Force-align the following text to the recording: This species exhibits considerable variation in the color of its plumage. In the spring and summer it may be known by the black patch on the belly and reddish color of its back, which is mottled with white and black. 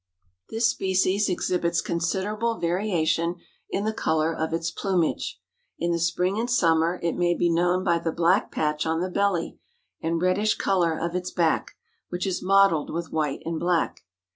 This 0.49 0.67
species 0.67 1.29
exhibits 1.29 1.79
considerable 1.79 2.57
variation 2.57 3.35
in 3.69 3.85
the 3.85 3.93
color 3.93 4.33
of 4.35 4.51
its 4.51 4.71
plumage. 4.71 5.39
In 5.77 5.91
the 5.91 5.99
spring 5.99 6.39
and 6.39 6.49
summer 6.49 6.99
it 7.03 7.15
may 7.15 7.35
be 7.35 7.51
known 7.51 7.83
by 7.83 7.99
the 7.99 8.11
black 8.11 8.51
patch 8.51 8.83
on 8.87 8.99
the 9.01 9.11
belly 9.11 9.59
and 10.01 10.19
reddish 10.19 10.55
color 10.55 10.97
of 10.97 11.13
its 11.13 11.29
back, 11.29 11.75
which 12.09 12.25
is 12.25 12.41
mottled 12.41 12.89
with 12.91 13.11
white 13.11 13.41
and 13.45 13.59
black. 13.59 14.01